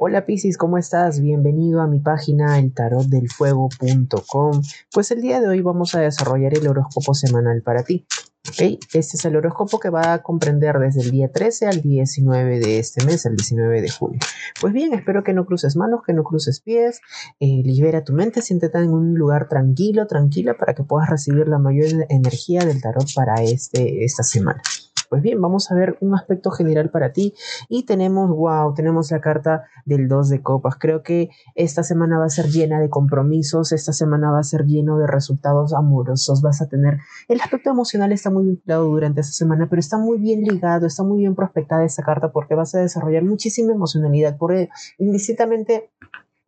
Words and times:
Hola 0.00 0.26
Piscis, 0.26 0.56
¿cómo 0.56 0.78
estás? 0.78 1.20
Bienvenido 1.20 1.80
a 1.80 1.88
mi 1.88 1.98
página 1.98 2.60
eltarotdelfuego.com. 2.60 4.62
Pues 4.92 5.10
el 5.10 5.20
día 5.20 5.40
de 5.40 5.48
hoy 5.48 5.60
vamos 5.60 5.96
a 5.96 6.00
desarrollar 6.00 6.56
el 6.56 6.68
horóscopo 6.68 7.14
semanal 7.14 7.62
para 7.62 7.82
ti. 7.82 8.06
¿ok? 8.48 8.78
Este 8.94 9.16
es 9.16 9.24
el 9.24 9.34
horóscopo 9.34 9.80
que 9.80 9.90
va 9.90 10.12
a 10.12 10.22
comprender 10.22 10.78
desde 10.78 11.00
el 11.00 11.10
día 11.10 11.32
13 11.32 11.66
al 11.66 11.82
19 11.82 12.60
de 12.60 12.78
este 12.78 13.04
mes, 13.04 13.26
el 13.26 13.34
19 13.34 13.82
de 13.82 13.90
junio. 13.90 14.20
Pues 14.60 14.72
bien, 14.72 14.94
espero 14.94 15.24
que 15.24 15.32
no 15.32 15.44
cruces 15.44 15.74
manos, 15.74 16.02
que 16.06 16.12
no 16.12 16.22
cruces 16.22 16.60
pies, 16.60 17.00
eh, 17.40 17.62
libera 17.64 18.04
tu 18.04 18.12
mente, 18.12 18.40
siéntete 18.40 18.78
en 18.78 18.90
un 18.90 19.14
lugar 19.14 19.48
tranquilo, 19.48 20.06
tranquila 20.06 20.56
para 20.56 20.76
que 20.76 20.84
puedas 20.84 21.10
recibir 21.10 21.48
la 21.48 21.58
mayor 21.58 22.06
energía 22.08 22.64
del 22.64 22.80
tarot 22.80 23.12
para 23.16 23.42
este, 23.42 24.04
esta 24.04 24.22
semana. 24.22 24.62
Pues 25.08 25.22
bien, 25.22 25.40
vamos 25.40 25.70
a 25.70 25.74
ver 25.74 25.96
un 26.00 26.14
aspecto 26.14 26.50
general 26.50 26.90
para 26.90 27.12
ti. 27.12 27.34
Y 27.68 27.84
tenemos, 27.84 28.30
wow, 28.30 28.74
tenemos 28.74 29.10
la 29.10 29.20
carta 29.20 29.64
del 29.84 30.08
2 30.08 30.28
de 30.28 30.42
copas. 30.42 30.76
Creo 30.78 31.02
que 31.02 31.30
esta 31.54 31.82
semana 31.82 32.18
va 32.18 32.26
a 32.26 32.30
ser 32.30 32.46
llena 32.46 32.80
de 32.80 32.90
compromisos, 32.90 33.72
esta 33.72 33.92
semana 33.92 34.30
va 34.30 34.40
a 34.40 34.44
ser 34.44 34.64
lleno 34.64 34.98
de 34.98 35.06
resultados 35.06 35.72
amorosos, 35.72 36.42
vas 36.42 36.60
a 36.60 36.68
tener, 36.68 36.98
el 37.28 37.40
aspecto 37.40 37.70
emocional 37.70 38.12
está 38.12 38.30
muy 38.30 38.44
vinculado 38.44 38.84
durante 38.84 39.20
esta 39.20 39.32
semana, 39.32 39.68
pero 39.68 39.80
está 39.80 39.98
muy 39.98 40.18
bien 40.18 40.42
ligado, 40.42 40.86
está 40.86 41.02
muy 41.02 41.20
bien 41.20 41.34
prospectada 41.34 41.84
esta 41.84 42.02
carta 42.02 42.32
porque 42.32 42.54
vas 42.54 42.74
a 42.74 42.80
desarrollar 42.80 43.24
muchísima 43.24 43.72
emocionalidad, 43.72 44.36
porque 44.36 44.68
indistintamente 44.98 45.90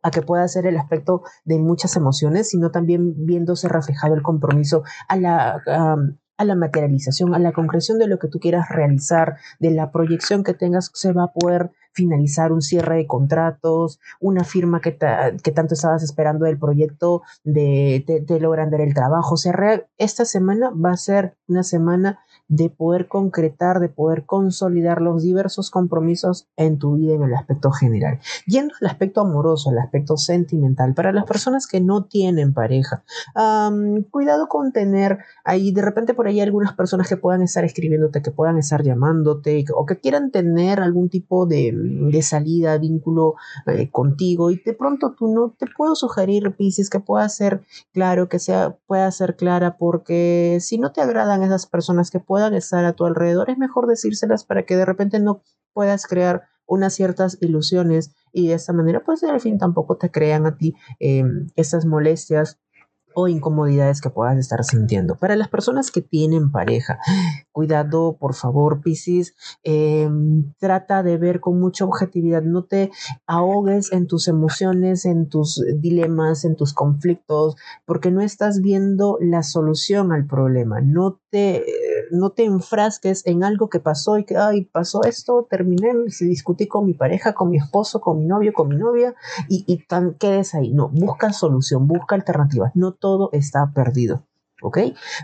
a 0.03 0.11
que 0.11 0.23
pueda 0.23 0.47
ser 0.49 0.67
el 0.67 0.77
aspecto 0.79 1.23
de 1.45 1.59
muchas 1.59 1.97
emociones, 1.97 2.49
sino 2.49 2.71
también 2.71 3.27
viéndose 3.27 3.69
reflejado 3.69 4.15
el 4.15 4.23
compromiso 4.23 4.83
a 5.09 5.17
la, 5.17 5.63
a 6.41 6.45
la 6.47 6.55
materialización, 6.55 7.35
a 7.35 7.39
la 7.39 7.53
concreción 7.53 7.99
de 7.99 8.07
lo 8.07 8.19
que 8.19 8.29
tú 8.29 8.41
quieras 8.41 8.71
realizar, 8.71 9.37
de 9.59 9.71
la 9.73 9.93
proyección 9.93 10.43
que 10.43 10.55
tengas, 10.55 10.91
se 10.95 11.13
va 11.13 11.25
a 11.25 11.33
poder 11.35 11.71
finalizar 11.93 12.53
un 12.53 12.63
cierre 12.63 12.97
de 12.97 13.07
contratos, 13.07 14.01
una 14.21 14.45
firma 14.45 14.81
que, 14.81 14.97
que 15.43 15.53
tanto 15.53 15.75
estabas 15.75 16.03
esperando 16.03 16.47
del 16.47 16.59
proyecto, 16.59 17.23
de 17.45 18.05
te, 18.27 18.41
logran 18.41 18.71
dar 18.71 18.81
el 18.81 18.95
trabajo. 18.95 19.35
O 19.35 19.83
esta 19.99 20.25
semana 20.25 20.71
va 20.71 20.93
a 20.93 20.97
ser 20.97 21.37
una 21.49 21.63
semana 21.63 22.21
de 22.49 22.71
poder 22.71 23.07
concretar, 23.09 23.81
de 23.81 23.89
poder 23.89 24.25
consolidar 24.25 25.01
los 25.01 25.23
diversos 25.23 25.71
compromisos 25.71 26.49
en 26.57 26.79
tu 26.79 26.97
vida 26.97 27.15
en 27.15 27.23
el 27.23 27.35
aspecto 27.35 27.71
general. 27.71 28.19
Yendo 28.47 28.75
al 28.81 28.89
aspecto 28.89 29.21
amoroso, 29.21 29.71
al 29.71 29.79
aspecto 29.79 30.17
sentimental, 30.17 30.95
para 30.95 31.13
las 31.13 31.25
personas 31.25 31.67
que 31.67 31.81
no 31.81 32.05
tienen 32.05 32.53
pareja, 32.55 33.05
cuidado 34.11 34.49
con 34.49 34.73
tener 34.73 35.19
ahí, 35.45 35.73
de 35.73 35.83
repente 35.83 36.15
por 36.15 36.27
ahí 36.27 36.30
algunas 36.39 36.75
personas 36.75 37.09
que 37.09 37.17
puedan 37.17 37.43
estar 37.43 37.65
escribiéndote, 37.65 38.23
que 38.23 38.31
puedan 38.31 38.59
estar 38.59 38.85
llamándote 38.85 39.65
o 39.75 39.87
que 39.87 39.99
quieran 39.99 40.31
tener 40.31 40.79
algún 40.79 41.09
tipo 41.09 41.47
de, 41.47 42.21
salida, 42.23 42.79
vínculo 42.79 43.35
eh, 43.67 43.91
contigo 43.91 44.53
y 44.53 44.63
de 44.65 44.75
pronto 44.75 45.17
tú 45.19 45.35
no 45.35 45.57
te 45.59 45.67
puedo 45.67 45.97
sugerir, 45.97 46.55
Pisces, 46.57 46.91
que 46.91 47.01
pueda 47.01 47.29
ser 47.29 47.63
claro, 47.93 48.29
que 48.29 48.39
sea, 48.39 48.77
pueda 48.87 49.11
ser 49.11 49.35
clara, 49.35 49.77
porque 49.79 50.59
si 50.61 50.79
no 50.79 50.93
te 50.93 51.01
agradan 51.01 51.43
esas 51.43 51.67
personas 51.67 52.13
que 52.13 52.21
puedan 52.21 52.55
estar 52.55 52.85
a 52.85 52.93
tu 52.93 53.07
alrededor, 53.07 53.51
es 53.51 53.59
mejor 53.59 53.89
decírselas 53.89 54.45
para 54.45 54.65
que 54.65 54.77
de 54.77 54.85
repente 54.85 55.19
no 55.19 55.43
puedas 55.73 56.07
crear 56.07 56.43
unas 56.71 56.95
ciertas 56.95 57.37
ilusiones 57.41 58.15
y 58.33 58.47
de 58.47 58.55
esta 58.55 58.73
manera 58.73 59.03
pues 59.05 59.25
al 59.25 59.41
fin 59.41 59.59
tampoco 59.59 59.97
te 59.97 60.11
crean 60.11 60.47
a 60.47 60.57
ti 60.57 60.75
eh, 61.01 61.25
esas 61.57 61.85
molestias 61.85 62.61
incomodidades 63.29 64.01
que 64.01 64.11
puedas 64.11 64.39
estar 64.39 64.65
sintiendo. 64.65 65.17
Para 65.17 65.37
las 65.37 65.49
personas 65.49 65.91
que 65.91 66.03
tienen 66.03 66.51
pareja, 66.51 66.99
cuidado, 67.53 68.17
por 68.19 68.35
favor, 68.35 68.81
Piscis, 68.81 69.35
em, 69.63 70.53
trata 70.59 71.03
de 71.03 71.19
ver 71.19 71.41
con 71.41 71.61
mucha 71.61 71.85
objetividad, 71.85 72.43
no 72.43 72.65
te 72.65 72.91
ahogues 73.27 73.93
en 73.93 74.07
tus 74.07 74.29
emociones, 74.29 75.05
en 75.05 75.29
tus 75.29 75.65
dilemas, 75.77 76.45
en 76.45 76.57
tus 76.57 76.73
conflictos, 76.73 77.57
porque 77.87 78.11
no 78.11 78.21
estás 78.21 78.61
viendo 78.61 79.19
la 79.21 79.43
solución 79.43 80.13
al 80.13 80.27
problema, 80.27 80.81
no 80.81 81.21
te 81.31 81.65
no 82.11 82.31
te 82.31 82.45
enfrasques 82.45 83.27
en 83.27 83.45
algo 83.45 83.69
que 83.69 83.81
pasó 83.81 84.19
y 84.19 84.25
que, 84.25 84.37
ay, 84.37 84.65
pasó 84.65 85.05
esto, 85.05 85.47
terminé, 85.49 85.93
discutí 86.21 86.67
con 86.67 86.87
mi 86.87 86.95
pareja, 86.95 87.35
con 87.35 87.51
mi 87.51 87.59
esposo, 87.59 88.01
con 88.01 88.19
mi 88.19 88.27
novio, 88.27 88.53
con 88.53 88.69
mi 88.69 88.77
novia, 88.77 89.15
y, 89.49 89.65
y 89.67 89.85
tan, 89.87 90.15
quedes 90.15 90.55
ahí. 90.55 90.73
No, 90.73 90.89
busca 90.89 91.33
solución, 91.33 91.87
busca 91.87 92.15
alternativas. 92.15 92.73
No 92.75 92.93
todo 92.93 93.31
está 93.33 93.73
perdido. 93.75 94.25
¿Ok? 94.63 94.79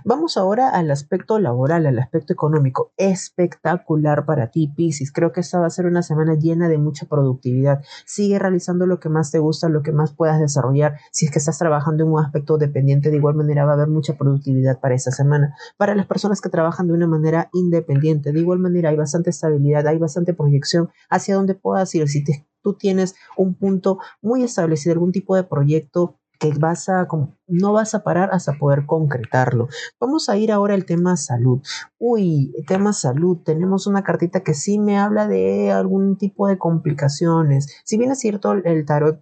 Vamos 0.05 0.37
ahora 0.37 0.71
al 0.71 0.91
aspecto 0.91 1.39
laboral, 1.39 1.87
al 1.87 1.99
aspecto 1.99 2.33
económico. 2.33 2.93
Espectacular 2.97 4.25
para 4.25 4.51
ti, 4.51 4.73
Pisces. 4.75 5.13
Creo 5.13 5.33
que 5.33 5.41
esta 5.41 5.61
va 5.61 5.67
a 5.67 5.71
ser 5.71 5.87
una 5.87 6.03
semana 6.03 6.35
llena 6.35 6.69
de 6.69 6.79
mucha 6.79 7.07
productividad. 7.07 7.83
Sigue 8.05 8.39
realizando 8.39 8.87
lo 8.87 9.01
que 9.01 9.09
más 9.09 9.31
te 9.31 9.39
gusta, 9.39 9.69
lo 9.69 9.83
que 9.83 9.93
más 9.93 10.13
puedas 10.13 10.41
desarrollar. 10.41 10.99
Si 11.13 11.27
es 11.27 11.31
que 11.31 11.39
estás 11.39 11.59
trabajando 11.59 12.05
en 12.05 12.13
un 12.13 12.21
aspecto 12.21 12.59
dependiente, 12.59 13.11
de 13.11 13.17
igual 13.17 13.35
manera 13.35 13.65
va 13.65 13.73
a 13.73 13.75
haber 13.75 13.89
mucha 13.89 14.15
productividad 14.17 14.81
para 14.81 14.95
esta 14.95 15.11
semana. 15.11 15.55
Para 15.77 15.95
las 15.95 16.07
personas 16.07 16.41
que 16.41 16.49
trabajan 16.49 16.87
de 16.89 16.95
una 16.95 17.07
manera 17.07 17.51
independiente, 17.53 18.33
de 18.33 18.41
igual 18.41 18.59
manera 18.59 18.91
hay 18.91 18.97
bastante 18.97 19.31
estabilidad, 19.31 19.87
hay 19.87 19.99
bastante 19.99 20.35
proyección 20.35 20.91
hacia 21.11 21.35
donde 21.35 21.55
puedas 21.55 21.95
ir. 21.95 22.09
Si 22.09 22.25
tú 22.63 22.75
tienes 22.75 23.15
un 23.37 23.55
punto 23.55 23.99
muy 24.21 24.43
establecido, 24.43 24.93
algún 24.93 25.13
tipo 25.13 25.37
de 25.37 25.45
proyecto 25.45 26.19
que 26.39 26.53
vas 26.59 26.89
a, 26.89 27.07
no 27.47 27.73
vas 27.73 27.95
a 27.95 28.03
parar 28.03 28.31
hasta 28.33 28.55
poder 28.55 28.87
concretarlo. 28.87 29.69
Vamos 30.01 30.29
a 30.29 30.37
ir 30.37 30.53
ahora 30.53 30.75
al 30.75 30.85
tema 30.85 31.17
salud. 31.17 31.61
Uy, 31.99 32.53
tema 32.67 32.93
salud, 32.93 33.39
tenemos 33.45 33.87
una 33.87 34.03
cartita 34.03 34.41
que 34.41 34.55
sí 34.55 34.79
me 34.79 34.99
habla 34.99 35.29
de 35.29 35.73
algún 35.73 36.17
tipo 36.17 36.49
de 36.49 36.59
complicaciones. 36.59 37.69
Si 37.85 37.97
bien 37.97 38.11
es 38.11 38.21
cierto, 38.21 38.53
el 38.53 38.85
tarot 38.85 39.21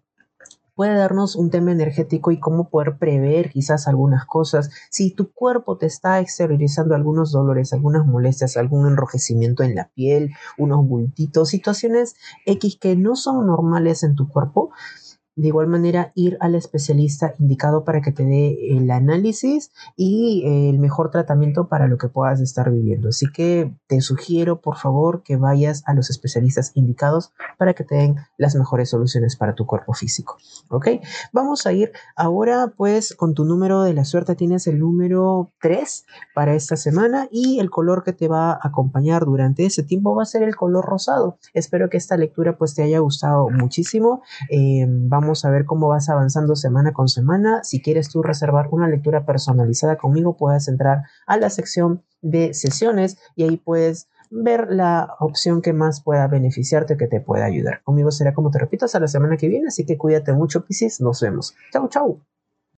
puede 0.75 0.95
darnos 0.95 1.37
un 1.37 1.51
tema 1.51 1.73
energético 1.73 2.31
y 2.31 2.41
cómo 2.41 2.69
poder 2.69 2.99
prever 2.99 3.51
quizás 3.51 3.87
algunas 3.87 4.27
cosas. 4.27 4.71
Si 4.91 5.13
tu 5.13 5.33
cuerpo 5.33 5.79
te 5.79 5.87
está 5.87 6.21
exteriorizando 6.21 6.95
algunos 6.95 7.33
dolores, 7.33 7.73
algunas 7.73 8.07
molestias, 8.07 8.57
algún 8.57 8.89
enrojecimiento 8.89 9.63
en 9.63 9.75
la 9.75 9.91
piel, 9.95 10.33
unos 10.59 10.87
bultitos, 10.87 11.51
situaciones 11.51 12.17
X 12.47 12.77
que 12.81 12.97
no 12.97 13.17
son 13.17 13.47
normales 13.47 14.03
en 14.03 14.15
tu 14.15 14.29
cuerpo, 14.29 14.73
de 15.37 15.49
igual 15.49 15.67
manera, 15.67 16.13
ir 16.15 16.37
al 16.41 16.55
especialista 16.55 17.35
indicado 17.39 17.85
para 17.85 18.01
que 18.01 18.13
te 18.13 18.25
dé 18.25 18.77
el 18.77 18.91
análisis 18.91 19.73
y 19.97 20.45
eh, 20.47 20.71
el 20.71 20.79
mejor 20.79 21.11
tratamiento 21.11 21.67
para 21.69 21.89
lo 21.89 21.99
que 21.99 22.09
puedas 22.09 22.41
estar 22.41 22.71
viviendo. 22.71 23.09
Así 23.09 23.27
que 23.33 23.73
te 23.89 24.01
sugiero, 24.01 24.61
por 24.61 24.77
favor, 24.77 25.23
que 25.25 25.37
vayas 25.37 25.83
a 25.87 25.95
los 25.95 26.09
especialistas 26.11 26.71
indicados 26.75 27.33
para 27.59 27.75
que 27.75 27.83
te 27.83 27.97
den 27.97 28.17
las 28.39 28.55
mejores 28.55 28.91
soluciones 28.91 29.37
para 29.37 29.55
tu 29.55 29.67
cuerpo 29.67 29.93
físico. 29.93 30.37
¿Ok? 30.69 30.89
Vamos 31.33 31.67
a 31.67 31.73
ir 31.73 31.91
ahora, 32.15 32.73
pues, 32.77 33.15
con 33.17 33.35
tu 33.35 33.45
número 33.45 33.83
de 33.83 33.95
la 33.95 34.05
suerte. 34.05 34.37
Tienes 34.37 34.69
el 34.69 34.79
número 34.79 35.51
3 35.61 36.07
para 36.35 36.55
esta 36.55 36.77
semana 36.77 37.29
y 37.33 37.59
el 37.59 37.71
color 37.71 38.05
que 38.05 38.13
te 38.13 38.29
va 38.29 38.53
a 38.53 38.61
acompañar 38.63 39.25
durante 39.25 39.67
ese 39.67 39.83
tiempo 39.83 40.15
va 40.15 40.23
a 40.23 40.27
ser 40.27 40.45
el 40.45 40.55
color 40.55 40.85
rosado. 40.85 41.39
Espero 41.55 41.91
que 41.91 41.97
esta 41.97 42.17
lectura, 42.17 42.57
pues, 42.57 42.75
te 42.75 42.85
haya 42.85 43.01
gustado 43.01 43.49
muchísimo. 43.51 44.23
Eh, 44.49 44.87
vamos 44.89 45.24
Vamos 45.25 45.47
a 45.47 45.51
ver 45.51 45.65
cómo 45.65 45.89
vas 45.89 46.11
avanzando 46.11 46.55
semana 46.55 46.93
con 46.93 47.09
semana. 47.09 47.65
Si 47.65 47.81
quieres 47.81 48.11
tú 48.11 48.23
reservar 48.23 48.69
una 48.73 48.89
lectura 48.89 49.25
personalizada 49.25 49.97
conmigo, 49.97 50.37
puedes 50.37 50.69
entrar 50.69 51.05
a 51.27 51.39
la 51.39 51.49
sección 51.49 52.03
de 52.21 52.53
sesiones 52.53 53.17
y 53.35 53.45
ahí 53.45 53.57
puedes 53.57 54.07
ver 54.31 54.67
la 54.69 55.17
opción 55.21 55.63
que 55.63 55.73
más 55.73 56.03
pueda 56.03 56.29
beneficiarte, 56.29 56.99
que 56.99 57.07
te 57.07 57.23
pueda 57.23 57.47
ayudar. 57.47 57.83
Conmigo 57.85 58.11
será 58.11 58.35
como 58.35 58.51
te 58.51 58.59
repito 58.59 58.85
hasta 58.85 59.01
la 59.01 59.09
semana 59.09 59.39
que 59.39 59.49
viene, 59.49 59.69
así 59.69 59.87
que 59.87 59.97
cuídate 59.97 60.35
mucho, 60.35 60.67
Piscis. 60.67 61.01
Nos 61.01 61.23
vemos. 61.23 61.55
Chau, 61.73 61.89
chau. 61.89 62.21